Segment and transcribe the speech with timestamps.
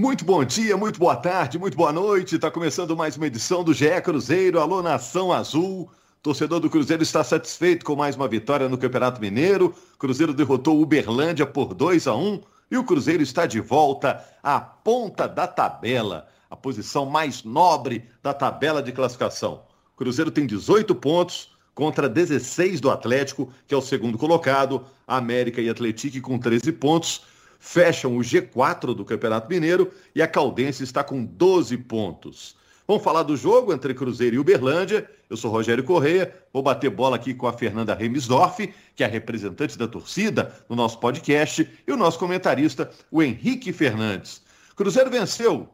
[0.00, 2.36] Muito bom dia, muito boa tarde, muito boa noite.
[2.36, 4.58] Está começando mais uma edição do GE Cruzeiro.
[4.58, 5.90] Alô, Nação Azul.
[6.22, 9.74] Torcedor do Cruzeiro está satisfeito com mais uma vitória no Campeonato Mineiro.
[9.98, 12.40] Cruzeiro derrotou Uberlândia por 2 a 1
[12.70, 18.32] e o Cruzeiro está de volta à ponta da tabela, a posição mais nobre da
[18.32, 19.64] tabela de classificação.
[19.92, 25.60] O Cruzeiro tem 18 pontos contra 16 do Atlético, que é o segundo colocado, América
[25.60, 27.20] e Atlético com 13 pontos
[27.60, 32.56] fecham o G4 do Campeonato Mineiro e a Caldense está com 12 pontos.
[32.88, 35.08] Vamos falar do jogo entre Cruzeiro e Uberlândia.
[35.28, 39.78] Eu sou Rogério Correia, vou bater bola aqui com a Fernanda Remisdorf, que é representante
[39.78, 44.42] da torcida no nosso podcast, e o nosso comentarista, o Henrique Fernandes.
[44.74, 45.68] Cruzeiro venceu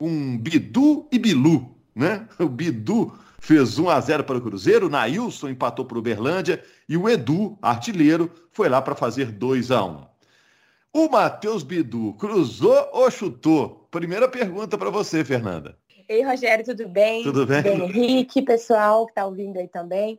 [0.00, 2.26] um Bidu e Bilu, né?
[2.40, 6.96] O Bidu fez 1 a 0 para o Cruzeiro, Nailson empatou para o Uberlândia e
[6.96, 10.15] o Edu, artilheiro, foi lá para fazer 2 a 1.
[10.96, 13.86] O Matheus Bidu cruzou ou chutou?
[13.90, 15.76] Primeira pergunta para você, Fernanda.
[16.08, 17.22] Ei, Rogério, tudo bem?
[17.22, 17.60] Tudo bem?
[17.60, 20.18] bem Henrique, pessoal que está ouvindo aí também.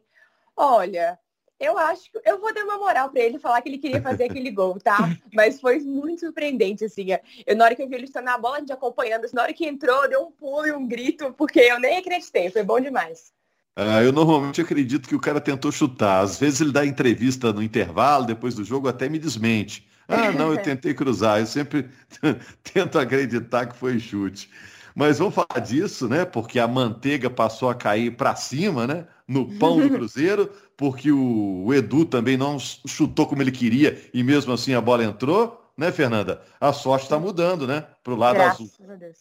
[0.55, 1.17] Olha,
[1.59, 4.25] eu acho que eu vou dar uma moral para ele falar que ele queria fazer
[4.29, 4.99] aquele gol, tá?
[5.33, 7.07] Mas foi muito surpreendente, assim.
[7.47, 9.41] Eu, na hora que eu vi ele estar na bola, a gente acompanhando, assim, na
[9.41, 12.79] hora que entrou, deu um pulo e um grito, porque eu nem acreditei, foi bom
[12.79, 13.31] demais.
[13.75, 16.21] Ah, eu normalmente acredito que o cara tentou chutar.
[16.21, 19.87] Às vezes ele dá entrevista no intervalo, depois do jogo, até me desmente.
[20.07, 21.39] Ah, não, eu tentei cruzar.
[21.39, 21.89] Eu sempre
[22.63, 24.49] tento acreditar que foi chute.
[24.95, 26.25] Mas vamos falar disso, né?
[26.25, 29.05] Porque a manteiga passou a cair para cima, né?
[29.27, 34.53] No pão do Cruzeiro, porque o Edu também não chutou como ele queria e mesmo
[34.53, 36.41] assim a bola entrou, né, Fernanda?
[36.59, 37.85] A sorte está mudando, né?
[38.03, 38.91] Para o lado Graças azul.
[38.91, 39.17] A Deus.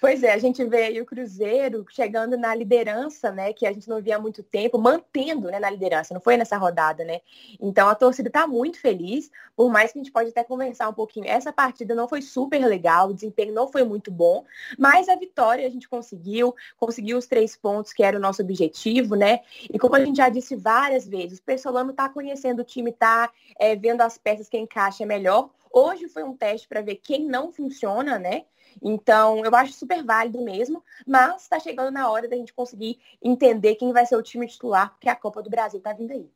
[0.05, 3.89] Pois é, a gente vê aí o Cruzeiro chegando na liderança, né, que a gente
[3.89, 7.23] não via há muito tempo, mantendo, né, na liderança, não foi nessa rodada, né?
[7.59, 10.93] Então a torcida está muito feliz, por mais que a gente pode até conversar um
[10.93, 11.27] pouquinho.
[11.27, 14.45] Essa partida não foi super legal, o desempenho não foi muito bom,
[14.79, 19.15] mas a vitória a gente conseguiu, conseguiu os três pontos que era o nosso objetivo,
[19.15, 19.41] né?
[19.73, 23.33] E como a gente já disse várias vezes, o Pessolano está conhecendo o time, está
[23.59, 25.49] é, vendo as peças que encaixa melhor.
[25.73, 28.45] Hoje foi um teste para ver quem não funciona, né?
[28.83, 33.75] Então, eu acho super válido mesmo, mas está chegando na hora da gente conseguir entender
[33.77, 36.29] quem vai ser o time titular, porque a Copa do Brasil está vindo aí.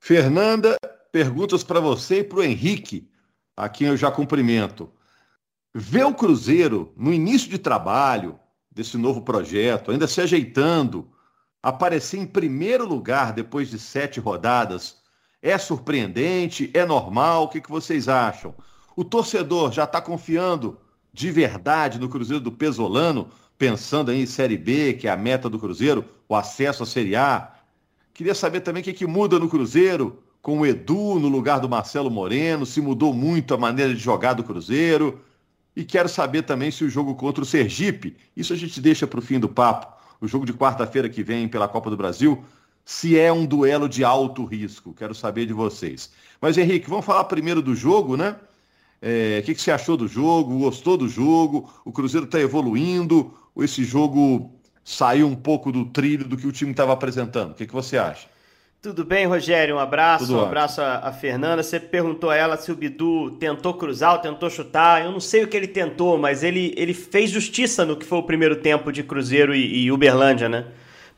[0.00, 0.76] Fernanda,
[1.10, 3.10] perguntas para você e para o Henrique,
[3.56, 4.92] a quem eu já cumprimento.
[5.74, 8.38] Ver o Cruzeiro no início de trabalho
[8.70, 11.10] desse novo projeto, ainda se ajeitando,
[11.62, 15.02] aparecer em primeiro lugar depois de sete rodadas,
[15.42, 16.70] é surpreendente?
[16.74, 17.44] É normal?
[17.44, 18.54] O que, que vocês acham?
[18.96, 20.80] O torcedor já está confiando
[21.18, 23.26] de verdade no Cruzeiro do Pesolano,
[23.58, 27.54] pensando em Série B, que é a meta do Cruzeiro, o acesso à Série A.
[28.14, 31.68] Queria saber também o que, que muda no Cruzeiro, com o Edu no lugar do
[31.68, 35.20] Marcelo Moreno, se mudou muito a maneira de jogar do Cruzeiro.
[35.74, 39.18] E quero saber também se o jogo contra o Sergipe, isso a gente deixa para
[39.18, 42.44] o fim do papo, o jogo de quarta-feira que vem pela Copa do Brasil,
[42.84, 44.94] se é um duelo de alto risco.
[44.94, 46.12] Quero saber de vocês.
[46.40, 48.36] Mas, Henrique, vamos falar primeiro do jogo, né?
[49.00, 50.58] É, o que, que, você achou do jogo?
[50.58, 51.70] Gostou do jogo?
[51.84, 53.32] O Cruzeiro está evoluindo?
[53.54, 54.52] Ou esse jogo
[54.84, 57.52] saiu um pouco do trilho do que o time estava apresentando?
[57.52, 58.26] O que, que, você acha?
[58.80, 59.76] Tudo bem, Rogério?
[59.76, 61.62] Um abraço, Tudo um abraço a, a, Fernanda.
[61.62, 65.04] Você perguntou a ela se o Bidu tentou cruzar ou tentou chutar.
[65.04, 68.18] Eu não sei o que ele tentou, mas ele, ele fez justiça no que foi
[68.18, 70.66] o primeiro tempo de Cruzeiro e, e Uberlândia, né?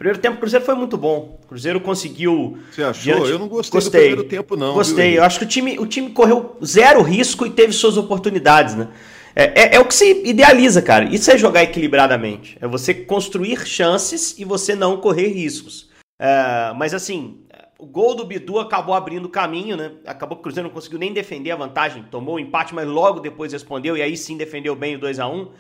[0.01, 1.39] Primeiro tempo o Cruzeiro foi muito bom.
[1.45, 2.57] O Cruzeiro conseguiu.
[2.73, 3.03] Você achou?
[3.03, 3.31] Diante...
[3.33, 4.73] Eu não gostei, gostei, do primeiro tempo, não.
[4.73, 5.11] Gostei.
[5.11, 5.19] Viu?
[5.19, 8.89] Eu acho que o time, o time correu zero risco e teve suas oportunidades, né?
[9.37, 11.05] É, é, é, o que se idealiza, cara.
[11.05, 12.57] Isso é jogar equilibradamente.
[12.63, 15.91] É você construir chances e você não correr riscos.
[16.19, 17.43] É, mas assim,
[17.79, 19.93] o gol do Bidu acabou abrindo caminho, né?
[20.07, 22.07] Acabou que o Cruzeiro não conseguiu nem defender a vantagem.
[22.11, 25.29] Tomou o empate, mas logo depois respondeu e aí sim defendeu bem o 2 a
[25.29, 25.51] 1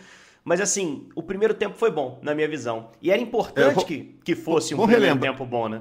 [0.50, 2.88] mas assim, o primeiro tempo foi bom, na minha visão.
[3.00, 5.80] E era importante vou, que, que fosse um primeiro tempo bom, né?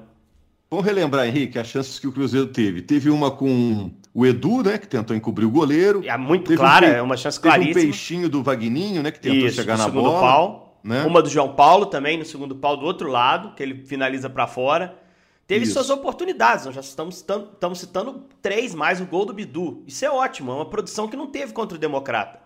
[0.70, 2.84] Vamos relembrar, Henrique, as chances que o Cruzeiro teve.
[2.84, 6.04] Teve uma com o Edu, né, que tentou encobrir o goleiro.
[6.06, 7.74] É muito teve clara, um, é uma chance claríssima.
[7.74, 10.20] Teve um peixinho do Vagninho, né, que tentou Isso, chegar na segundo bola.
[10.20, 10.80] Pau.
[10.84, 11.04] Né?
[11.04, 14.46] Uma do João Paulo também, no segundo pau do outro lado, que ele finaliza para
[14.46, 15.00] fora.
[15.48, 15.74] Teve Isso.
[15.74, 19.84] suas oportunidades, nós já estamos citando, estamos citando três mais o gol do Bidu.
[19.88, 22.40] Isso é ótimo, é uma produção que não teve contra o Democrata.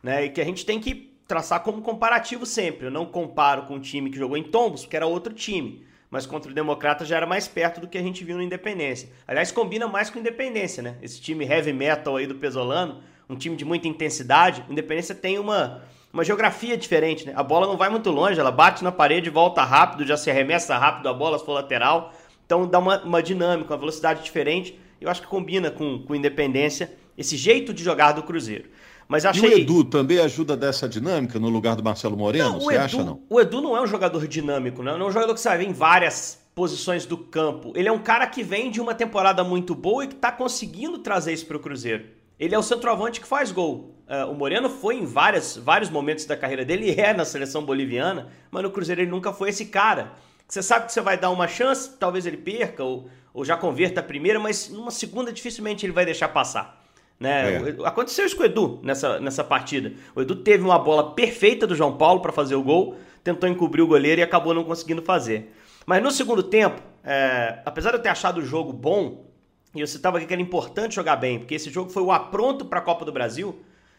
[0.00, 2.86] Né, e que a gente tem que traçar como comparativo sempre.
[2.86, 5.84] Eu não comparo com o time que jogou em Tombos, porque era outro time.
[6.10, 9.10] Mas contra o Democrata já era mais perto do que a gente viu no Independência.
[9.26, 10.96] Aliás, combina mais com o Independência, né?
[11.02, 14.64] Esse time heavy metal aí do Pesolano, um time de muita intensidade.
[14.68, 15.82] Independência tem uma,
[16.12, 17.32] uma geografia diferente, né?
[17.34, 20.78] A bola não vai muito longe, ela bate na parede, volta rápido, já se arremessa
[20.78, 22.12] rápido a bola se for lateral.
[22.46, 24.78] Então dá uma, uma dinâmica, uma velocidade diferente.
[25.00, 28.68] Eu acho que combina com, com Independência esse jeito de jogar do Cruzeiro.
[29.08, 29.48] Mas achei...
[29.48, 32.84] E o Edu também ajuda dessa dinâmica no lugar do Marcelo Moreno, não, você Edu,
[32.84, 33.22] acha não?
[33.28, 34.96] O Edu não é um jogador dinâmico, né?
[34.96, 37.72] não é um jogador que ver em várias posições do campo.
[37.74, 40.98] Ele é um cara que vem de uma temporada muito boa e que está conseguindo
[40.98, 42.04] trazer isso para o Cruzeiro.
[42.38, 43.94] Ele é o centroavante que faz gol.
[44.08, 47.64] Uh, o Moreno foi em várias, vários momentos da carreira dele, e é na seleção
[47.64, 50.12] boliviana, mas no Cruzeiro ele nunca foi esse cara.
[50.46, 54.00] Você sabe que você vai dar uma chance, talvez ele perca, ou, ou já converta
[54.00, 56.83] a primeira, mas numa segunda dificilmente ele vai deixar passar.
[57.18, 57.54] Né?
[57.54, 57.86] É.
[57.86, 59.92] Aconteceu isso com o Edu nessa, nessa partida.
[60.14, 63.82] O Edu teve uma bola perfeita do João Paulo para fazer o gol, tentou encobrir
[63.82, 65.52] o goleiro e acabou não conseguindo fazer.
[65.86, 69.26] Mas no segundo tempo, é, apesar de eu ter achado o jogo bom,
[69.74, 72.64] e eu citava aqui que era importante jogar bem, porque esse jogo foi o apronto
[72.64, 73.58] para a Copa do Brasil.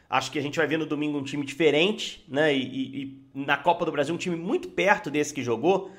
[0.09, 2.55] Acho que a gente vai ver no domingo um time diferente, né?
[2.55, 3.03] E, e,
[3.33, 5.91] e na Copa do Brasil um time muito perto desse que jogou.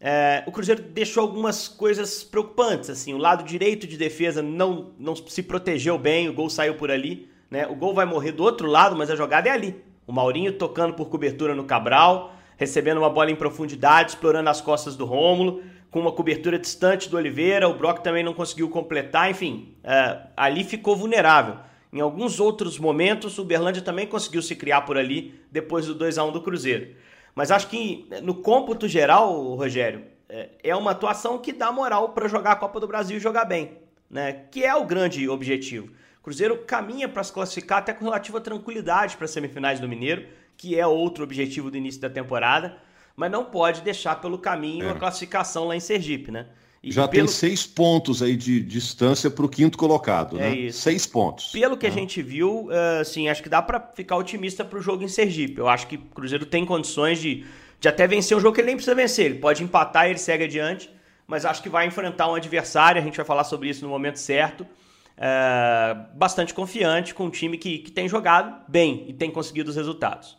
[0.00, 5.16] É, o Cruzeiro deixou algumas coisas preocupantes, assim, o lado direito de defesa não, não
[5.16, 7.66] se protegeu bem, o gol saiu por ali, né?
[7.66, 9.82] O gol vai morrer do outro lado, mas a jogada é ali.
[10.06, 14.96] O Maurinho tocando por cobertura no Cabral, recebendo uma bola em profundidade, explorando as costas
[14.96, 19.74] do Rômulo, com uma cobertura distante do Oliveira, o Brock também não conseguiu completar, enfim,
[19.82, 21.56] é, ali ficou vulnerável.
[21.92, 26.18] Em alguns outros momentos, o Berlândia também conseguiu se criar por ali, depois do 2
[26.18, 26.94] a 1 do Cruzeiro.
[27.38, 32.26] Mas acho que no cômputo geral, Rogério, é, é uma atuação que dá moral para
[32.26, 33.78] jogar a Copa do Brasil e jogar bem,
[34.10, 34.46] né?
[34.50, 35.92] Que é o grande objetivo.
[36.18, 40.26] O Cruzeiro caminha para se classificar até com relativa tranquilidade para as semifinais do Mineiro,
[40.56, 42.76] que é outro objetivo do início da temporada
[43.18, 44.90] mas não pode deixar pelo caminho é.
[44.90, 46.46] a classificação lá em Sergipe, né?
[46.82, 47.26] E Já pelo...
[47.26, 50.56] tem seis pontos aí de distância para o quinto colocado, é né?
[50.56, 50.80] Isso.
[50.80, 51.50] Seis pontos.
[51.50, 51.88] Pelo que ah.
[51.88, 55.08] a gente viu, uh, assim, acho que dá para ficar otimista para o jogo em
[55.08, 55.58] Sergipe.
[55.58, 57.44] Eu acho que o Cruzeiro tem condições de,
[57.80, 59.26] de até vencer um jogo que ele nem precisa vencer.
[59.26, 60.88] Ele pode empatar e ele segue adiante,
[61.26, 64.18] mas acho que vai enfrentar um adversário, a gente vai falar sobre isso no momento
[64.18, 64.62] certo.
[64.62, 69.74] Uh, bastante confiante com um time que, que tem jogado bem e tem conseguido os
[69.74, 70.37] resultados.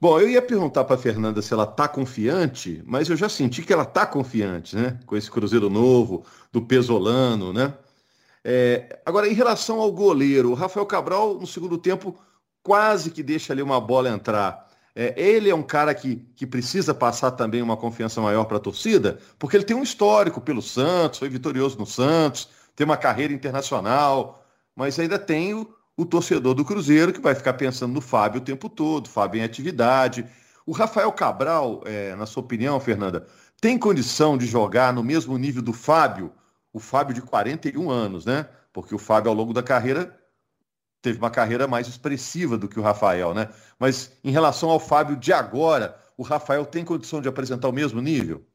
[0.00, 3.72] Bom, eu ia perguntar para Fernanda se ela está confiante, mas eu já senti que
[3.72, 4.98] ela está confiante, né?
[5.04, 7.74] Com esse Cruzeiro novo, do Pesolano, né?
[8.42, 12.18] É, agora, em relação ao goleiro, o Rafael Cabral, no segundo tempo,
[12.62, 14.70] quase que deixa ali uma bola entrar.
[14.94, 18.60] É, ele é um cara que, que precisa passar também uma confiança maior para a
[18.60, 23.34] torcida, porque ele tem um histórico pelo Santos, foi vitorioso no Santos, tem uma carreira
[23.34, 24.42] internacional,
[24.74, 25.68] mas ainda tem o,
[26.00, 29.44] o torcedor do Cruzeiro que vai ficar pensando no Fábio o tempo todo, Fábio em
[29.44, 30.24] atividade.
[30.64, 33.26] O Rafael Cabral, é, na sua opinião, Fernanda,
[33.60, 36.32] tem condição de jogar no mesmo nível do Fábio,
[36.72, 38.48] o Fábio de 41 anos, né?
[38.72, 40.18] Porque o Fábio, ao longo da carreira,
[41.02, 43.50] teve uma carreira mais expressiva do que o Rafael, né?
[43.78, 48.00] Mas em relação ao Fábio de agora, o Rafael tem condição de apresentar o mesmo
[48.00, 48.46] nível?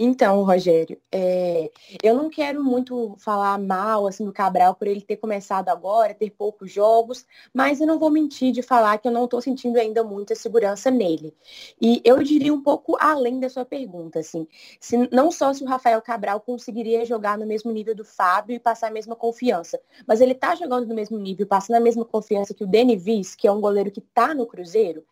[0.00, 1.72] Então, Rogério, é,
[2.02, 6.30] eu não quero muito falar mal assim do Cabral por ele ter começado agora, ter
[6.30, 10.04] poucos jogos, mas eu não vou mentir de falar que eu não estou sentindo ainda
[10.04, 11.34] muita segurança nele.
[11.80, 14.46] E eu diria um pouco além da sua pergunta, assim,
[14.78, 18.60] se, não só se o Rafael Cabral conseguiria jogar no mesmo nível do Fábio e
[18.60, 22.54] passar a mesma confiança, mas ele está jogando no mesmo nível, passando a mesma confiança
[22.54, 25.04] que o Denis, que é um goleiro que está no Cruzeiro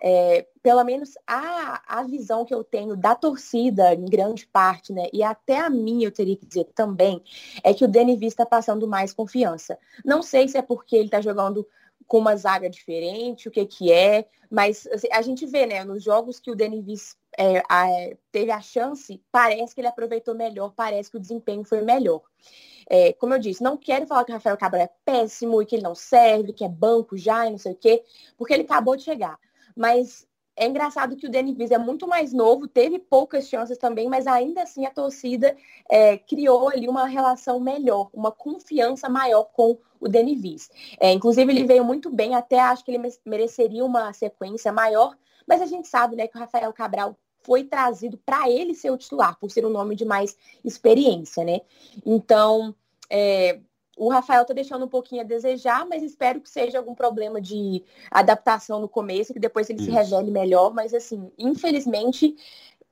[0.00, 5.08] é, pelo menos a, a visão que eu tenho da torcida, em grande parte, né,
[5.12, 7.22] e até a minha, eu teria que dizer também,
[7.62, 9.78] é que o Denivis está passando mais confiança.
[10.04, 11.66] Não sei se é porque ele está jogando
[12.06, 16.02] com uma zaga diferente, o que que é, mas assim, a gente vê, né, nos
[16.02, 17.86] jogos que o Denivis é, a,
[18.32, 22.22] teve a chance, parece que ele aproveitou melhor, parece que o desempenho foi melhor.
[22.88, 25.76] É, como eu disse, não quero falar que o Rafael Cabral é péssimo e que
[25.76, 28.02] ele não serve, que é banco já e não sei o quê,
[28.36, 29.38] porque ele acabou de chegar.
[29.76, 34.26] Mas é engraçado que o Denis é muito mais novo, teve poucas chances também, mas
[34.26, 35.56] ainda assim a torcida
[35.88, 40.68] é, criou ali uma relação melhor, uma confiança maior com o Denis.
[40.98, 45.62] É, inclusive ele veio muito bem, até acho que ele mereceria uma sequência maior, mas
[45.62, 49.38] a gente sabe né, que o Rafael Cabral foi trazido para ele ser o titular,
[49.38, 51.62] por ser um nome de mais experiência, né?
[52.04, 52.74] Então,
[53.08, 53.60] é,
[54.00, 57.84] o Rafael está deixando um pouquinho a desejar, mas espero que seja algum problema de
[58.10, 59.90] adaptação no começo, que depois ele Isso.
[59.90, 60.72] se revele melhor.
[60.72, 62.34] Mas, assim, infelizmente,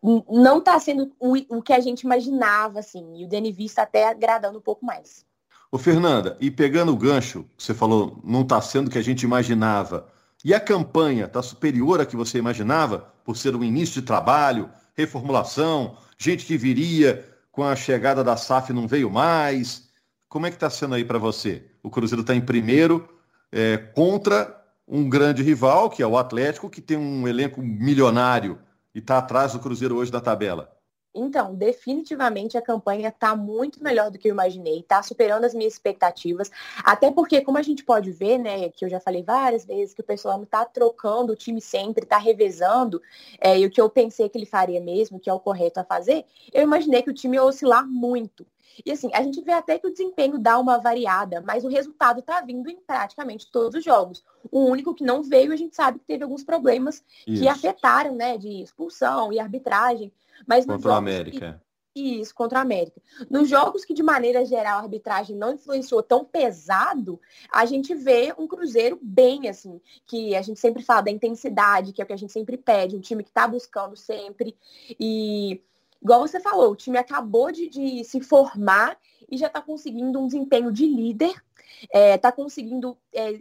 [0.03, 3.17] não está sendo o, o, que a gente imaginava, assim.
[3.17, 5.25] E o Denivi está até agradando um pouco mais.
[5.73, 9.23] Ô, Fernanda, e pegando o gancho, você falou, não está sendo o que a gente
[9.23, 10.09] imaginava.
[10.45, 14.71] E a campanha está superior a que você imaginava, por ser um início de trabalho,
[14.95, 19.88] reformulação, gente que viria com a chegada da SAF não veio mais.
[20.29, 21.65] Como é que está sendo aí para você?
[21.83, 23.09] O Cruzeiro está em primeiro
[23.51, 28.59] é, contra um grande rival, que é o Atlético, que tem um elenco milionário
[28.95, 30.79] e está atrás do Cruzeiro hoje da tabela.
[31.15, 35.73] Então, definitivamente a campanha está muito melhor do que eu imaginei, está superando as minhas
[35.73, 36.51] expectativas,
[36.85, 40.03] até porque, como a gente pode ver, né, que eu já falei várias vezes, que
[40.03, 43.01] o pessoal está trocando o time sempre, está revezando,
[43.41, 45.85] é, e o que eu pensei que ele faria mesmo, que é o correto a
[45.85, 48.47] fazer, eu imaginei que o time ia oscilar muito.
[48.85, 52.21] E assim, a gente vê até que o desempenho dá uma variada, mas o resultado
[52.21, 54.25] está vindo em praticamente todos os jogos.
[54.51, 57.43] O único que não veio, a gente sabe que teve alguns problemas Isso.
[57.43, 60.13] que afetaram, né, de expulsão e arbitragem.
[60.47, 61.63] Mas contra o América.
[61.63, 61.69] Que,
[62.01, 63.01] isso, contra a América.
[63.29, 67.21] Nos jogos que, de maneira geral, a arbitragem não influenciou tão pesado,
[67.53, 72.01] a gente vê um Cruzeiro bem, assim, que a gente sempre fala da intensidade, que
[72.01, 74.57] é o que a gente sempre pede, um time que está buscando sempre.
[75.01, 75.61] E,
[76.03, 78.99] igual você falou, o time acabou de, de se formar
[79.31, 81.35] e já está conseguindo um desempenho de líder,
[81.83, 83.41] está é, tá conseguindo é,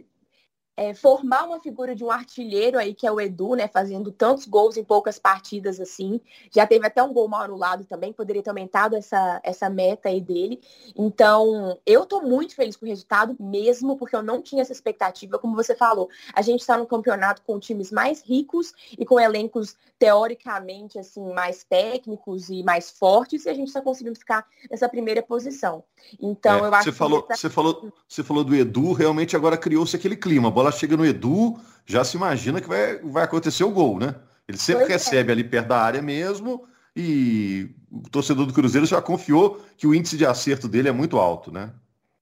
[0.78, 4.46] é, formar uma figura de um artilheiro aí, que é o Edu, né, fazendo tantos
[4.46, 6.20] gols em poucas partidas assim.
[6.52, 10.20] Já teve até um gol mal anulado também, poderia ter aumentado essa, essa meta aí
[10.20, 10.60] dele.
[10.96, 15.36] Então, eu tô muito feliz com o resultado, mesmo porque eu não tinha essa expectativa,
[15.36, 16.08] como você falou.
[16.32, 21.64] A gente está no campeonato com times mais ricos e com elencos teoricamente assim mais
[21.64, 25.82] técnicos e mais fortes, e a gente está conseguindo ficar nessa primeira posição.
[26.22, 27.36] Então, é, eu acho você falou, que...
[27.36, 30.52] Você falou, você falou do Edu, realmente agora criou-se aquele clima.
[30.52, 34.14] Bola bola chega no Edu, já se imagina que vai, vai acontecer o gol, né?
[34.46, 34.92] Ele sempre pois é.
[34.94, 35.32] recebe é.
[35.32, 40.16] ali perto da área mesmo e o torcedor do Cruzeiro já confiou que o índice
[40.16, 41.70] de acerto dele é muito alto, né?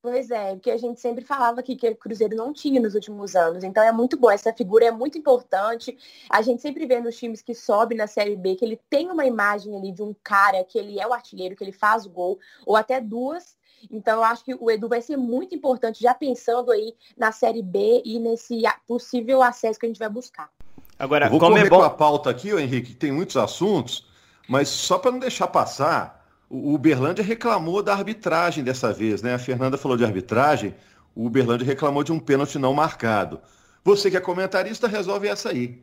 [0.09, 3.35] Pois é, porque a gente sempre falava aqui que o Cruzeiro não tinha nos últimos
[3.35, 3.65] anos.
[3.65, 5.99] Então é muito bom, essa figura é muito importante.
[6.31, 9.27] A gente sempre vê nos times que sobe na Série B que ele tem uma
[9.27, 12.39] imagem ali de um cara que ele é o artilheiro, que ele faz o gol,
[12.65, 13.57] ou até duas.
[13.91, 17.61] Então, eu acho que o Edu vai ser muito importante, já pensando aí na Série
[17.61, 20.49] B e nesse possível acesso que a gente vai buscar.
[20.97, 21.79] Agora, eu vou como é é bom...
[21.79, 24.07] com a pauta aqui, Henrique, que tem muitos assuntos,
[24.49, 29.35] mas só para não deixar passar, o Uberlândia reclamou da arbitragem dessa vez, né?
[29.35, 30.75] A Fernanda falou de arbitragem,
[31.15, 33.41] o Uberlândia reclamou de um pênalti não marcado.
[33.85, 35.81] Você que é comentarista, resolve essa aí.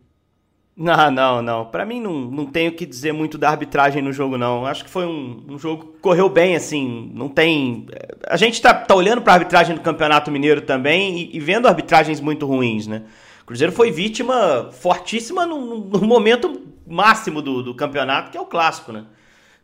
[0.75, 1.65] Não, não, não.
[1.65, 4.65] Para mim não, não tenho que dizer muito da arbitragem no jogo, não.
[4.65, 7.11] Acho que foi um, um jogo que correu bem, assim.
[7.13, 7.87] Não tem.
[8.27, 12.19] A gente tá, tá olhando pra arbitragem do Campeonato Mineiro também e, e vendo arbitragens
[12.19, 13.03] muito ruins, né?
[13.43, 18.45] O Cruzeiro foi vítima fortíssima no, no momento máximo do, do campeonato, que é o
[18.45, 19.05] clássico, né?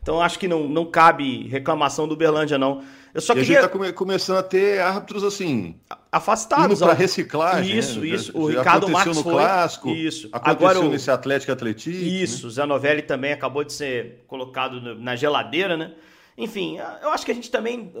[0.02, 2.82] Então acho que não, não cabe reclamação do Berlândia, não.
[3.12, 3.58] Eu só e queria...
[3.58, 5.74] a gente está come começando a ter árbitros assim
[6.10, 7.76] afastados para reciclagem.
[7.76, 8.06] Isso, né?
[8.06, 8.38] isso.
[8.38, 9.32] O Já Ricardo Marques no foi...
[9.32, 9.90] clássico.
[9.90, 10.28] Isso.
[10.32, 10.90] Aconteceu Agora, o...
[10.90, 12.02] nesse Atlético Atletismo.
[12.02, 12.42] Isso.
[12.42, 12.48] Né?
[12.48, 15.92] O Zanovelli também acabou de ser colocado na geladeira, né?
[16.38, 17.92] Enfim, eu acho que a gente também.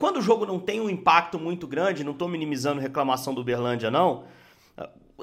[0.00, 3.90] quando o jogo não tem um impacto muito grande, não estou minimizando reclamação do Berlândia,
[3.90, 4.24] não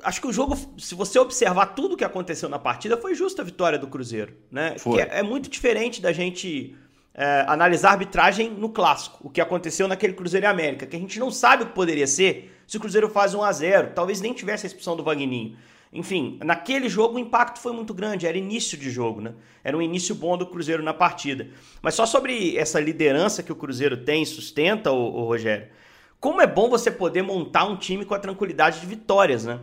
[0.03, 3.41] acho que o jogo, se você observar tudo o que aconteceu na partida, foi justa
[3.41, 4.33] a vitória do Cruzeiro.
[4.51, 4.77] Né?
[4.77, 5.01] Foi.
[5.01, 6.75] É, é, muito diferente da gente
[7.13, 10.99] é, analisar a arbitragem no clássico, o que aconteceu naquele Cruzeiro e América, que a
[10.99, 14.21] gente não sabe o que poderia ser se o Cruzeiro faz 1 a 0 talvez
[14.21, 15.55] nem tivesse a expulsão do Vagninho.
[15.93, 19.33] Enfim, naquele jogo o impacto foi muito grande, era início de jogo, né?
[19.63, 21.47] Era um início bom do Cruzeiro na partida.
[21.81, 25.69] Mas só sobre essa liderança que o Cruzeiro tem, sustenta, o, o Rogério,
[26.19, 29.59] como é bom você poder montar um time com a tranquilidade de vitórias, né?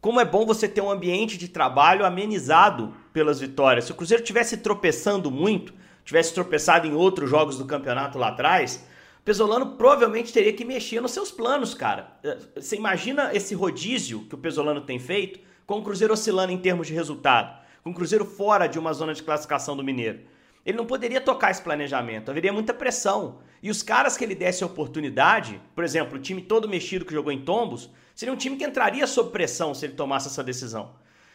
[0.00, 3.84] Como é bom você ter um ambiente de trabalho amenizado pelas vitórias.
[3.84, 5.74] Se o Cruzeiro tivesse tropeçando muito,
[6.04, 8.86] tivesse tropeçado em outros jogos do campeonato lá atrás,
[9.18, 12.16] o Pesolano provavelmente teria que mexer nos seus planos, cara.
[12.22, 16.58] Eh, você imagina esse rodízio que o Pesolano tem feito com o Cruzeiro oscilando em
[16.58, 20.20] termos de resultado, com o Cruzeiro fora de uma zona de classificação do Mineiro.
[20.64, 23.40] Ele não poderia tocar esse planejamento, haveria muita pressão.
[23.60, 27.12] E os caras que ele desse a oportunidade, por exemplo, o time todo mexido que
[27.12, 30.90] jogou em tombos, seria um time que entraria sob pressão se ele tomasse essa decisão.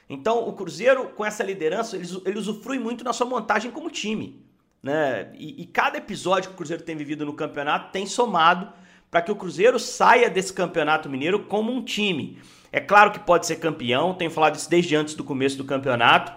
[0.10, 4.46] Então, o Cruzeiro, com essa liderança, ele, ele usufrui muito na sua montagem como time.
[4.84, 5.32] Né?
[5.36, 8.68] E, e cada episódio que o Cruzeiro tem vivido no campeonato tem somado
[9.10, 12.42] para que o Cruzeiro saia desse campeonato mineiro como um time.
[12.70, 16.34] É claro que pode ser campeão, tenho falado isso desde antes do começo do campeonato.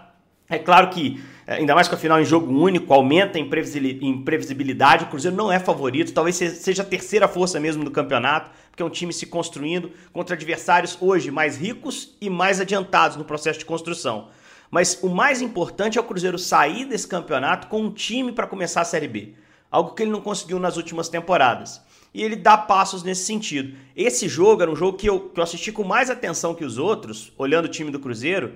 [0.49, 5.05] É claro que, ainda mais com a final em jogo único, aumenta a imprevisibilidade.
[5.05, 8.87] O Cruzeiro não é favorito, talvez seja a terceira força mesmo do campeonato, porque é
[8.87, 13.65] um time se construindo contra adversários hoje mais ricos e mais adiantados no processo de
[13.65, 14.29] construção.
[14.71, 18.81] Mas o mais importante é o Cruzeiro sair desse campeonato com um time para começar
[18.81, 19.35] a Série B.
[19.71, 21.81] Algo que ele não conseguiu nas últimas temporadas.
[22.13, 23.77] E ele dá passos nesse sentido.
[23.95, 26.79] Esse jogo era um jogo que eu, que eu assisti com mais atenção que os
[26.79, 28.55] outros, olhando o time do Cruzeiro,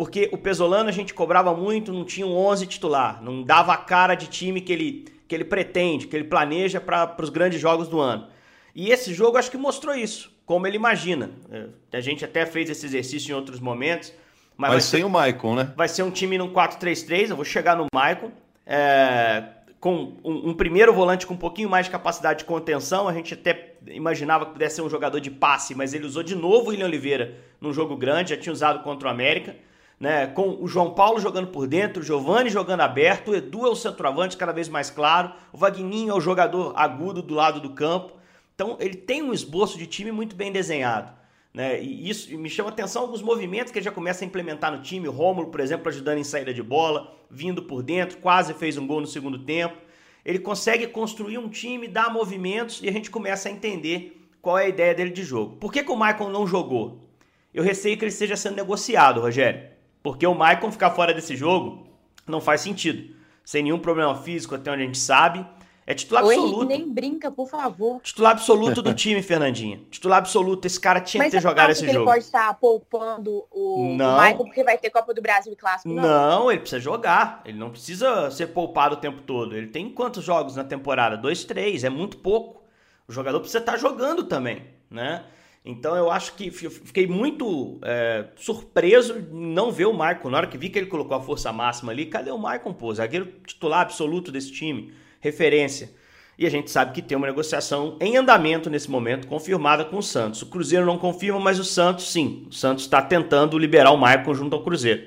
[0.00, 3.76] porque o Pesolano a gente cobrava muito, não tinha um 11 titular, não dava a
[3.76, 7.86] cara de time que ele, que ele pretende, que ele planeja para os grandes jogos
[7.86, 8.26] do ano.
[8.74, 11.30] E esse jogo acho que mostrou isso, como ele imagina.
[11.52, 14.10] É, a gente até fez esse exercício em outros momentos.
[14.56, 15.70] Mas, mas sem ser, o Maicon, né?
[15.76, 18.30] Vai ser um time no 4-3-3, eu vou chegar no Maicon.
[18.66, 19.44] é,
[19.78, 23.06] com um, um, primeiro volante com um pouquinho mais de capacidade de contenção.
[23.06, 26.34] A gente até imaginava que pudesse ser um jogador de passe, mas ele usou de
[26.34, 29.54] novo o William Oliveira num jogo grande, já tinha usado contra o América.
[30.00, 33.68] Né, com o João Paulo jogando por dentro, o Giovani jogando aberto, o Edu é
[33.68, 37.74] o centroavante cada vez mais claro, o Vagninho é o jogador agudo do lado do
[37.74, 38.14] campo.
[38.54, 41.12] Então ele tem um esboço de time muito bem desenhado.
[41.52, 41.82] Né?
[41.82, 45.06] E isso me chama atenção alguns movimentos que ele já começa a implementar no time.
[45.06, 48.86] O Rômulo, por exemplo, ajudando em saída de bola, vindo por dentro, quase fez um
[48.86, 49.76] gol no segundo tempo.
[50.24, 54.64] Ele consegue construir um time, dar movimentos e a gente começa a entender qual é
[54.64, 55.56] a ideia dele de jogo.
[55.56, 57.06] Por que, que o Michael não jogou?
[57.52, 59.79] Eu receio que ele esteja sendo negociado, Rogério.
[60.02, 61.86] Porque o Michael ficar fora desse jogo
[62.26, 63.14] não faz sentido.
[63.44, 65.44] Sem nenhum problema físico, até onde a gente sabe.
[65.86, 66.66] É titular Oi, absoluto.
[66.66, 68.00] nem brinca, por favor.
[68.00, 69.80] Titular absoluto do time, Fernandinha.
[69.90, 70.64] Titular absoluto.
[70.64, 71.98] Esse cara tinha Mas que ter jogado esse que jogo.
[71.98, 74.14] ele pode estar poupando o, Não.
[74.16, 75.88] o Michael porque vai ter Copa do Brasil e Clássico?
[75.92, 76.02] Não.
[76.02, 77.42] Não, ele precisa jogar.
[77.44, 79.56] Ele não precisa ser poupado o tempo todo.
[79.56, 81.16] Ele tem quantos jogos na temporada?
[81.16, 81.82] Dois, três.
[81.82, 82.62] É muito pouco.
[83.08, 85.24] O jogador precisa estar jogando também, né?
[85.64, 90.30] Então eu acho que fiquei muito é, surpreso em não ver o Maicon.
[90.30, 92.94] Na hora que vi que ele colocou a força máxima ali, cadê o Maicon, pô?
[92.94, 95.92] Zagueiro titular absoluto desse time, referência.
[96.38, 100.02] E a gente sabe que tem uma negociação em andamento nesse momento, confirmada com o
[100.02, 100.40] Santos.
[100.40, 102.46] O Cruzeiro não confirma, mas o Santos sim.
[102.48, 105.02] O Santos está tentando liberar o Maicon junto ao Cruzeiro.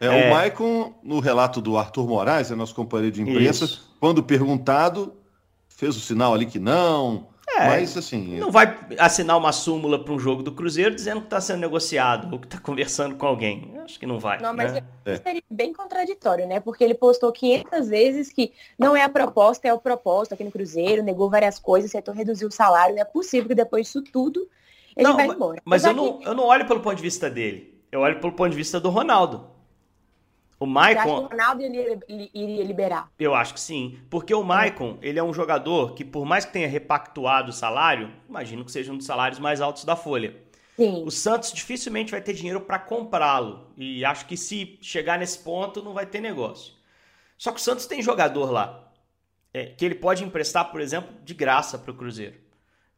[0.00, 3.92] É, é, o Maicon, no relato do Arthur Moraes, é nosso companheiro de imprensa, Isso.
[3.98, 5.12] quando perguntado,
[5.68, 7.26] fez o sinal ali que não,
[7.60, 8.38] é, Mas assim.
[8.38, 12.32] Não vai assinar uma súmula para um jogo do Cruzeiro dizendo que está sendo negociado
[12.32, 13.72] ou que está conversando com alguém.
[13.84, 14.40] Acho que não vai.
[14.40, 14.82] Não, mas né?
[15.04, 15.16] é.
[15.16, 16.60] seria bem contraditório, né?
[16.60, 20.50] Porque ele postou 500 vezes que não é a proposta, é o propósito aqui no
[20.50, 22.94] Cruzeiro, negou várias coisas, setor reduziu o salário.
[22.94, 24.48] Não é possível que depois disso tudo
[24.96, 25.62] ele não, vai embora.
[25.64, 27.80] Mas, mas eu, não, eu não olho pelo ponto de vista dele.
[27.90, 29.46] Eu olho pelo ponto de vista do Ronaldo.
[30.60, 31.20] O Maicon.
[31.20, 33.10] o Ronaldo iria, iria liberar?
[33.18, 33.98] Eu acho que sim.
[34.10, 38.12] Porque o Maicon, ele é um jogador que, por mais que tenha repactuado o salário,
[38.28, 40.36] imagino que seja um dos salários mais altos da Folha.
[40.76, 41.02] Sim.
[41.06, 43.72] O Santos dificilmente vai ter dinheiro para comprá-lo.
[43.74, 46.74] E acho que se chegar nesse ponto, não vai ter negócio.
[47.38, 48.86] Só que o Santos tem jogador lá.
[49.54, 52.38] É, que ele pode emprestar, por exemplo, de graça para o Cruzeiro.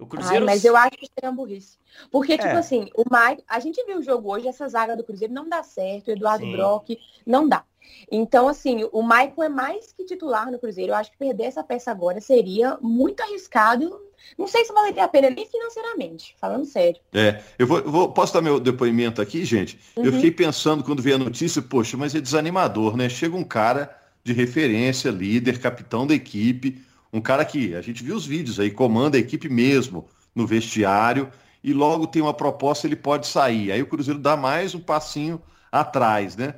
[0.03, 0.45] O Cruzeiro.
[0.45, 1.79] Ai, mas eu acho que seria uma burrice.
[2.11, 2.49] Porque, tipo é.
[2.49, 5.49] tipo assim, o Mike, a gente viu o jogo hoje, essa zaga do Cruzeiro não
[5.49, 6.53] dá certo, o Eduardo Sim.
[6.53, 7.65] Brock não dá.
[8.11, 10.93] Então, assim, o Michael é mais que titular no Cruzeiro.
[10.93, 14.01] Eu acho que perder essa peça agora seria muito arriscado.
[14.39, 17.01] Não sei se valeria a pena nem financeiramente, falando sério.
[17.13, 19.79] É, eu vou, vou posso dar meu depoimento aqui, gente?
[19.97, 20.05] Uhum.
[20.05, 23.09] Eu fiquei pensando quando vi a notícia, poxa, mas é desanimador, né?
[23.09, 26.81] Chega um cara de referência, líder, capitão da equipe,
[27.13, 31.31] um cara que a gente viu os vídeos aí, comanda a equipe mesmo no vestiário
[31.63, 33.71] e logo tem uma proposta, ele pode sair.
[33.71, 36.55] Aí o Cruzeiro dá mais um passinho atrás, né?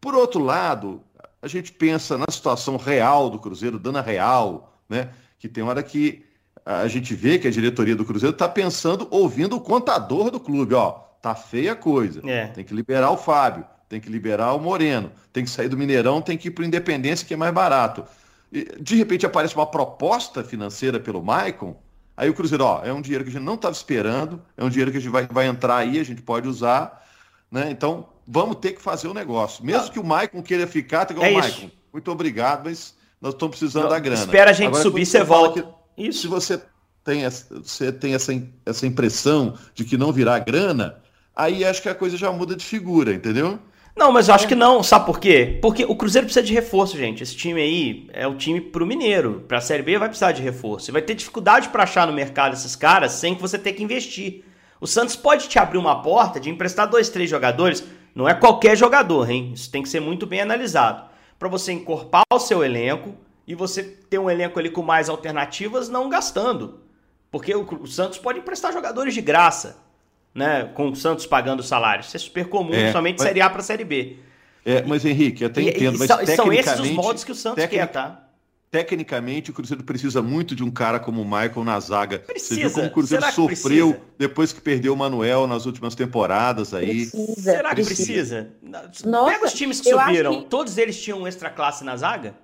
[0.00, 1.02] Por outro lado,
[1.42, 5.10] a gente pensa na situação real do Cruzeiro, dando a real, né?
[5.38, 6.24] Que tem hora que
[6.64, 10.74] a gente vê que a diretoria do Cruzeiro está pensando, ouvindo o contador do clube,
[10.74, 12.20] ó, tá feia a coisa.
[12.24, 12.46] É.
[12.46, 16.22] Tem que liberar o Fábio, tem que liberar o Moreno, tem que sair do Mineirão,
[16.22, 18.04] tem que ir para o Independência, que é mais barato
[18.50, 21.76] de repente aparece uma proposta financeira pelo Maicon,
[22.16, 24.68] aí o Cruzeiro, ó, é um dinheiro que a gente não estava esperando, é um
[24.68, 27.04] dinheiro que a gente vai, vai entrar aí, a gente pode usar,
[27.50, 27.70] né?
[27.70, 29.64] Então, vamos ter que fazer o um negócio.
[29.64, 29.90] Mesmo ah.
[29.90, 33.84] que o Maicon queira ficar, tem que é Maicon, muito obrigado, mas nós estamos precisando
[33.84, 34.20] não, da grana.
[34.20, 35.62] Espera a gente Agora, subir, você volta.
[35.62, 36.22] Que, isso.
[36.22, 36.62] Se você
[37.02, 38.32] tem, essa, você tem essa,
[38.64, 40.98] essa impressão de que não virá grana,
[41.34, 43.58] aí acho que a coisa já muda de figura, entendeu?
[43.96, 44.82] Não, mas eu acho que não.
[44.82, 45.58] Sabe por quê?
[45.62, 47.22] Porque o Cruzeiro precisa de reforço, gente.
[47.22, 49.42] Esse time aí é o time pro Mineiro.
[49.48, 50.84] Pra Série B vai precisar de reforço.
[50.84, 53.82] Você vai ter dificuldade para achar no mercado esses caras sem que você tenha que
[53.82, 54.44] investir.
[54.78, 57.82] O Santos pode te abrir uma porta de emprestar dois, três jogadores.
[58.14, 59.52] Não é qualquer jogador, hein?
[59.54, 61.08] Isso tem que ser muito bem analisado.
[61.38, 63.14] Para você encorpar o seu elenco
[63.46, 66.80] e você ter um elenco ali com mais alternativas, não gastando.
[67.30, 69.85] Porque o Santos pode emprestar jogadores de graça
[70.36, 72.02] né, com o Santos pagando salário.
[72.02, 74.18] Isso é super comum, é, somente mas, Série A para Série B.
[74.64, 77.32] É, mas Henrique, eu até e, entendo, e, mas são, são esses os modos que
[77.32, 78.22] o Santos quer, tá?
[78.70, 82.18] Tecnicamente, o Cruzeiro precisa muito de um cara como o Michael na zaga.
[82.18, 82.54] Precisa.
[82.54, 84.12] Você viu como o Cruzeiro sofreu precisa?
[84.18, 87.06] depois que perdeu o Manuel nas últimas temporadas aí.
[87.06, 88.52] Precisa, Será que precisa?
[88.60, 89.08] precisa?
[89.08, 90.42] Nossa, Pega os times que subiram.
[90.42, 90.48] Que...
[90.48, 92.34] Todos eles tinham extra classe na zaga?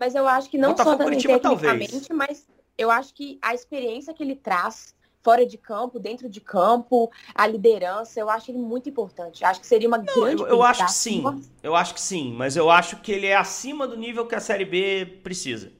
[0.00, 2.08] Mas eu acho que não Botafogo, só Curitiba, tecnicamente, talvez.
[2.10, 4.94] mas eu acho que a experiência que ele traz
[5.28, 9.44] fora de campo, dentro de campo, a liderança, eu acho ele muito importante.
[9.44, 10.40] Acho que seria uma Não, grande.
[10.40, 11.22] Eu, eu acho que sim.
[11.62, 14.40] Eu acho que sim, mas eu acho que ele é acima do nível que a
[14.40, 15.70] Série B precisa.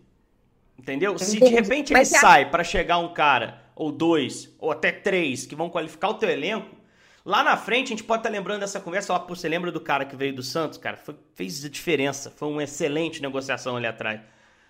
[0.79, 1.19] Entendeu?
[1.19, 5.55] Se de repente ele sai para chegar um cara, ou dois, ou até três, que
[5.55, 6.77] vão qualificar o teu elenco,
[7.25, 9.71] Lá na frente, a gente pode estar tá lembrando dessa conversa, lá, pô, você lembra
[9.71, 10.97] do cara que veio do Santos, cara?
[10.97, 14.23] Foi, fez a diferença, foi uma excelente negociação ali atrás.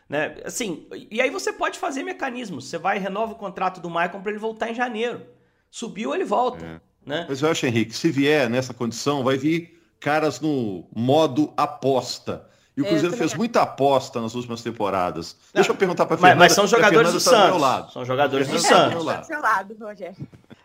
[0.09, 0.37] Né?
[0.45, 2.69] Assim, e aí você pode fazer mecanismos.
[2.69, 5.27] Você vai renova o contrato do Maicon para ele voltar em janeiro.
[5.71, 6.65] Subiu, ele volta.
[6.65, 6.81] É.
[7.05, 7.27] Né?
[7.29, 12.47] Mas eu acho, Henrique, se vier nessa condição, vai vir caras no modo aposta.
[12.77, 15.37] E o é, Cruzeiro fez muita aposta nas últimas temporadas.
[15.53, 16.37] Não, Deixa eu perguntar para Fernanda.
[16.37, 17.93] Mas, mas são jogadores do tá Santos.
[17.93, 19.05] São jogadores do Santos.
[19.05, 20.17] Do seu lado, Rogério.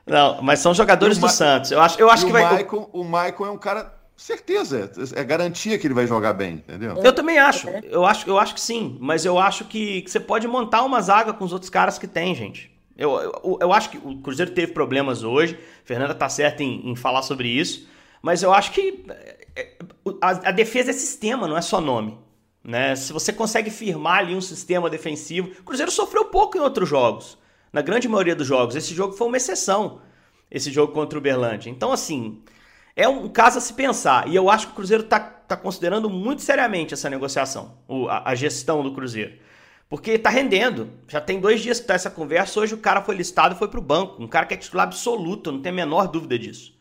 [0.06, 1.72] Não, mas são jogadores do Santos.
[1.72, 2.44] Eu acho, eu acho que o vai.
[2.44, 6.56] Maicon, o Maicon é um cara certeza, é, é garantia que ele vai jogar bem,
[6.56, 6.96] entendeu?
[7.04, 7.68] Eu também acho.
[7.84, 11.02] Eu acho, eu acho que sim, mas eu acho que, que você pode montar uma
[11.02, 12.72] zaga com os outros caras que tem, gente.
[12.98, 15.58] Eu, eu, eu acho que o Cruzeiro teve problemas hoje.
[15.84, 17.88] Fernanda tá certa em, em falar sobre isso,
[18.22, 19.04] mas eu acho que
[19.56, 19.78] é,
[20.22, 22.18] a, a, defesa é sistema, não é só nome.
[22.64, 22.96] Né?
[22.96, 25.52] Se você consegue firmar ali um sistema defensivo.
[25.60, 27.38] O Cruzeiro sofreu pouco em outros jogos.
[27.72, 28.76] Na grande maioria dos jogos.
[28.76, 30.02] Esse jogo foi uma exceção.
[30.50, 31.70] Esse jogo contra o Berlândia.
[31.70, 32.42] Então, assim,
[32.96, 34.28] é um caso a se pensar.
[34.28, 37.78] E eu acho que o Cruzeiro está tá considerando muito seriamente essa negociação,
[38.10, 39.34] a, a gestão do Cruzeiro.
[39.90, 40.90] Porque está rendendo.
[41.08, 42.60] Já tem dois dias que está essa conversa.
[42.60, 44.22] Hoje o cara foi listado e foi para o banco.
[44.22, 46.74] Um cara que é titular absoluto, não tem a menor dúvida disso.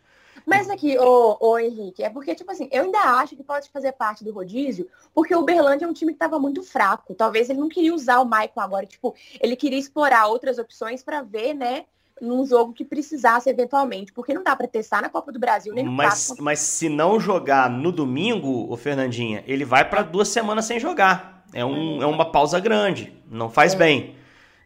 [0.46, 3.92] Mas aqui, ô, ô Henrique, é porque, tipo assim, eu ainda acho que pode fazer
[3.92, 7.14] parte do rodízio, porque o Uberlândia é um time que estava muito fraco.
[7.14, 11.22] Talvez ele não queria usar o Maicon agora, tipo, ele queria explorar outras opções para
[11.22, 11.84] ver, né,
[12.22, 15.84] num jogo que precisasse eventualmente, porque não dá para testar na Copa do Brasil nem
[15.84, 20.64] no mas, mas se não jogar no domingo, o Fernandinha, ele vai para duas semanas
[20.64, 21.44] sem jogar.
[21.52, 23.76] É, um, é uma pausa grande, não faz é.
[23.76, 24.14] bem.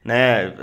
[0.05, 0.55] Né?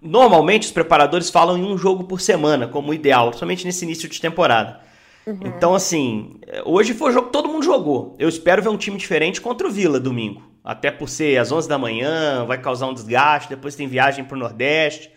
[0.00, 4.20] Normalmente os preparadores falam em um jogo por semana como ideal, somente nesse início de
[4.20, 4.78] temporada.
[5.26, 5.40] Uhum.
[5.44, 8.14] Então, assim, hoje foi o jogo que todo mundo jogou.
[8.18, 10.42] Eu espero ver um time diferente contra o Vila domingo.
[10.62, 14.36] Até por ser às 11 da manhã, vai causar um desgaste, depois tem viagem para
[14.36, 15.10] o Nordeste.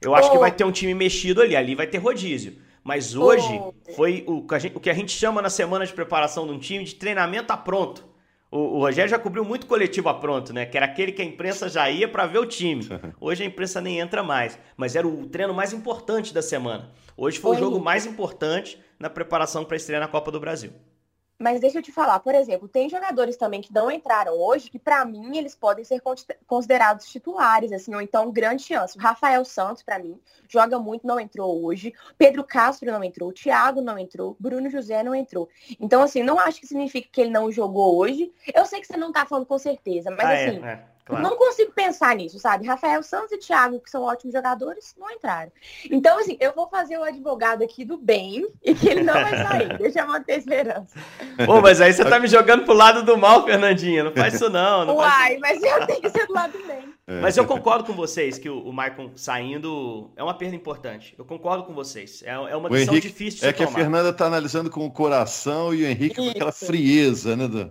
[0.00, 0.32] Eu acho oh.
[0.32, 2.58] que vai ter um time mexido ali, ali vai ter rodízio.
[2.82, 3.74] Mas hoje oh.
[3.94, 6.58] foi o que, gente, o que a gente chama na semana de preparação de um
[6.58, 8.04] time de treinamento a pronto.
[8.50, 10.64] O, o, Rogério já cobriu muito coletivo a pronto, né?
[10.64, 12.88] Que era aquele que a imprensa já ia para ver o time.
[13.20, 16.92] Hoje a imprensa nem entra mais, mas era o treino mais importante da semana.
[17.16, 17.56] Hoje foi Oi.
[17.56, 20.70] o jogo mais importante na preparação para estrear na Copa do Brasil.
[21.38, 24.78] Mas deixa eu te falar, por exemplo, tem jogadores também que não entraram hoje, que
[24.78, 26.02] para mim eles podem ser
[26.46, 28.96] considerados titulares, assim, ou então grande chance.
[28.96, 30.18] O Rafael Santos, para mim,
[30.48, 31.92] joga muito, não entrou hoje.
[32.16, 35.48] Pedro Castro não entrou, Thiago não entrou, Bruno José não entrou.
[35.78, 38.32] Então, assim, não acho que significa que ele não jogou hoje.
[38.54, 40.95] Eu sei que você não tá falando com certeza, mas ah, é, assim, é, é.
[41.06, 41.22] Claro.
[41.22, 42.66] Não consigo pensar nisso, sabe?
[42.66, 45.52] Rafael Santos e Thiago, que são ótimos jogadores, não entraram.
[45.88, 49.30] Então, assim, eu vou fazer o advogado aqui do bem e que ele não vai
[49.30, 49.78] sair.
[49.78, 50.98] Deixa eu manter a esperança.
[51.46, 54.02] Pô, mas aí você tá me jogando pro lado do mal, Fernandinha.
[54.02, 54.84] Não faz isso, não.
[54.84, 56.92] não Uai, mas eu tenho que ser do lado do bem.
[57.06, 57.20] É.
[57.20, 61.14] Mas eu concordo com vocês que o, o Maicon saindo é uma perda importante.
[61.16, 62.20] Eu concordo com vocês.
[62.24, 63.70] É, é uma decisão Henrique, difícil de É que tomar.
[63.70, 66.24] a Fernanda tá analisando com o coração e o Henrique isso.
[66.24, 67.70] com aquela frieza, né, Dan?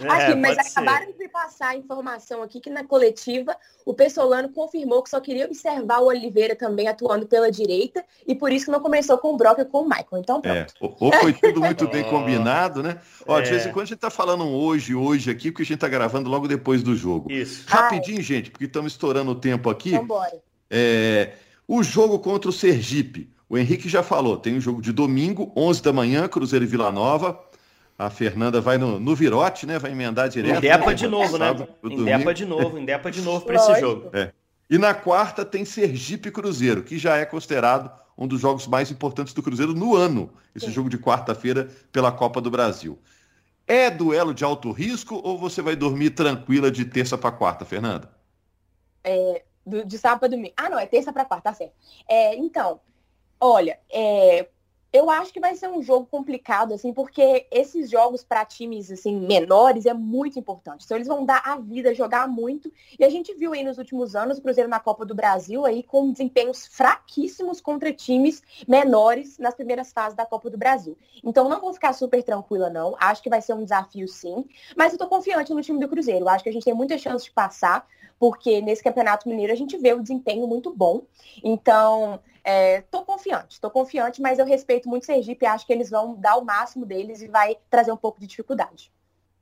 [0.00, 5.02] É, aqui, mas acabaram de passar a informação aqui que na coletiva o Pessolano confirmou
[5.02, 8.80] que só queria observar o Oliveira também atuando pela direita e por isso que não
[8.80, 10.18] começou com o Broca com o Michael.
[10.18, 10.74] Então é, pronto.
[10.80, 13.00] É, ou foi tudo muito bem combinado, né?
[13.26, 13.42] Ó, é.
[13.42, 15.80] de vez em quando a gente tá falando um hoje, hoje aqui, porque a gente
[15.80, 17.30] tá gravando logo depois do jogo.
[17.30, 17.64] Isso.
[17.66, 18.22] Rapidinho, Ai.
[18.22, 19.90] gente, porque estamos estourando o tempo aqui.
[19.90, 20.40] Vambora.
[20.70, 21.32] É,
[21.66, 23.30] o jogo contra o Sergipe.
[23.48, 26.90] O Henrique já falou, tem um jogo de domingo, 11 da manhã, Cruzeiro e Vila
[26.90, 27.38] Nova.
[28.06, 29.78] A Fernanda vai no, no virote, né?
[29.78, 30.58] Vai emendar direto.
[30.58, 30.94] Endepa né?
[30.94, 31.46] de novo, né?
[31.84, 34.10] Endepa de novo, endepa de novo para esse jogo.
[34.12, 34.32] É.
[34.68, 39.32] E na quarta tem Sergipe Cruzeiro, que já é considerado um dos jogos mais importantes
[39.32, 40.32] do Cruzeiro no ano.
[40.54, 40.72] Esse Sim.
[40.72, 42.98] jogo de quarta-feira pela Copa do Brasil.
[43.66, 48.10] É duelo de alto risco ou você vai dormir tranquila de terça para quarta, Fernanda?
[49.04, 49.42] É,
[49.86, 50.54] de sábado para domingo.
[50.56, 51.74] Ah, não, é terça para quarta, tá certo.
[52.08, 52.80] É, então,
[53.40, 54.48] olha, é,
[54.92, 59.18] eu acho que vai ser um jogo complicado, assim, porque esses jogos para times assim
[59.18, 60.84] menores é muito importante.
[60.84, 62.70] Então eles vão dar a vida, jogar muito.
[62.98, 65.82] E a gente viu aí nos últimos anos o Cruzeiro na Copa do Brasil aí
[65.82, 70.96] com desempenhos fraquíssimos contra times menores nas primeiras fases da Copa do Brasil.
[71.24, 72.94] Então não vou ficar super tranquila não.
[73.00, 74.44] Acho que vai ser um desafio sim,
[74.76, 76.28] mas eu tô confiante no time do Cruzeiro.
[76.28, 77.86] Acho que a gente tem muita chance de passar,
[78.18, 81.02] porque nesse Campeonato Mineiro a gente vê o desempenho muito bom.
[81.42, 85.88] Então, Estou é, confiante, estou confiante, mas eu respeito muito Sergipe e acho que eles
[85.88, 88.90] vão dar o máximo deles e vai trazer um pouco de dificuldade.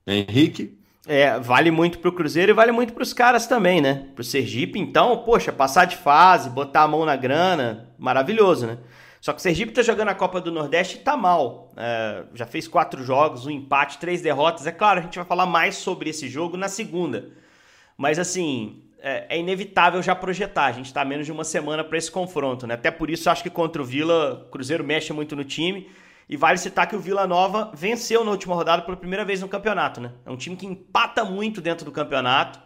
[0.06, 0.78] Henrique?
[1.06, 4.10] É, vale muito para o Cruzeiro e vale muito para os caras também, né?
[4.14, 8.78] Para o Sergipe, então, poxa, passar de fase, botar a mão na grana, maravilhoso, né?
[9.18, 11.72] Só que o Sergipe tá jogando a Copa do Nordeste e tá mal.
[11.76, 14.66] É, já fez quatro jogos, um empate, três derrotas.
[14.66, 17.30] É claro, a gente vai falar mais sobre esse jogo na segunda.
[17.96, 20.66] Mas assim, é, é inevitável já projetar.
[20.66, 22.74] A gente está menos de uma semana para esse confronto, né?
[22.74, 25.88] Até por isso acho que contra o Vila, o Cruzeiro mexe muito no time.
[26.28, 29.48] E vale citar que o Vila Nova venceu na última rodada pela primeira vez no
[29.48, 30.12] campeonato, né?
[30.24, 32.60] É um time que empata muito dentro do campeonato,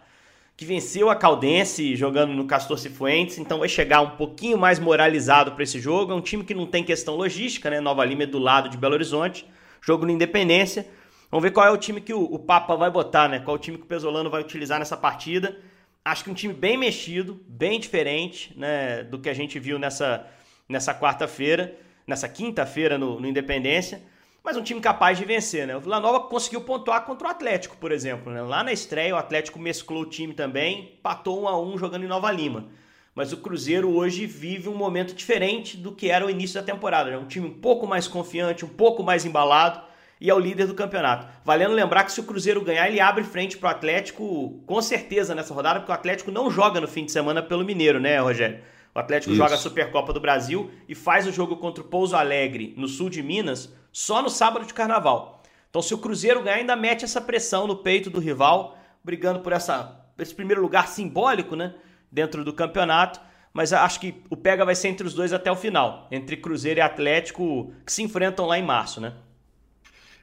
[0.55, 5.53] que venceu a Caldense jogando no Castor Cifuentes, então vai chegar um pouquinho mais moralizado
[5.53, 6.13] para esse jogo.
[6.13, 7.81] É um time que não tem questão logística, né?
[7.81, 9.47] Nova Lima é do lado de Belo Horizonte,
[9.81, 10.87] jogo no Independência.
[11.31, 13.39] Vamos ver qual é o time que o, o Papa vai botar, né?
[13.39, 15.57] Qual o time que o Pesolano vai utilizar nessa partida.
[16.05, 20.27] Acho que um time bem mexido, bem diferente né, do que a gente viu nessa,
[20.69, 24.03] nessa quarta-feira nessa quinta-feira no, no, Independência,
[24.43, 25.75] mas um time capaz de vencer, né?
[25.75, 28.43] O Vila Nova conseguiu pontuar contra o Atlético, por exemplo, né?
[28.43, 32.09] Lá na estreia o Atlético mesclou o time também, patou um a um jogando em
[32.09, 32.69] Nova Lima.
[33.15, 37.11] Mas o Cruzeiro hoje vive um momento diferente do que era o início da temporada.
[37.11, 37.17] Né?
[37.17, 39.81] um time um pouco mais confiante, um pouco mais embalado
[40.21, 41.27] e é o líder do campeonato.
[41.45, 45.35] Valendo lembrar que se o Cruzeiro ganhar, ele abre frente para o Atlético com certeza
[45.35, 48.61] nessa rodada, porque o Atlético não joga no fim de semana pelo Mineiro, né, Rogério?
[48.95, 49.43] O Atlético Isso.
[49.43, 53.11] joga a Supercopa do Brasil e faz o jogo contra o Pouso Alegre, no sul
[53.11, 55.43] de Minas, só no sábado de carnaval.
[55.69, 59.53] Então, se o Cruzeiro ganhar, ainda mete essa pressão no peito do rival, brigando por
[59.53, 61.75] essa, esse primeiro lugar simbólico, né?
[62.13, 63.21] Dentro do campeonato.
[63.53, 66.07] Mas acho que o pega vai ser entre os dois até o final.
[66.13, 69.15] Entre Cruzeiro e Atlético, que se enfrentam lá em março, né?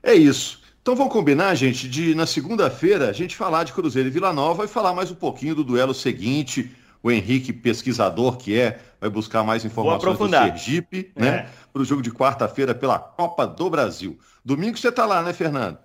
[0.03, 0.61] É isso.
[0.81, 4.65] Então vamos combinar, gente, de na segunda-feira a gente falar de Cruzeiro e Vila Nova
[4.65, 9.43] e falar mais um pouquinho do duelo seguinte o Henrique, pesquisador que é, vai buscar
[9.43, 11.27] mais informações do Sergipe, né?
[11.27, 11.49] É.
[11.73, 14.19] Para o jogo de quarta-feira pela Copa do Brasil.
[14.45, 15.79] Domingo você está lá, né, Fernando?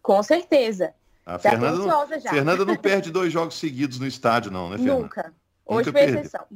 [0.00, 0.92] Com certeza.
[1.24, 5.02] A Fernanda não, Fernanda não perde dois jogos seguidos no estádio, não, né, Fernanda?
[5.02, 5.34] Nunca.
[5.64, 6.46] Hoje Nunca foi exceção.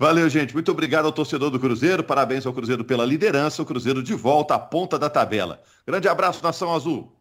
[0.00, 0.54] Valeu, gente.
[0.54, 2.04] Muito obrigado ao torcedor do Cruzeiro.
[2.04, 3.60] Parabéns ao Cruzeiro pela liderança.
[3.62, 5.60] O Cruzeiro de volta à ponta da tabela.
[5.84, 7.17] Grande abraço, Nação Azul.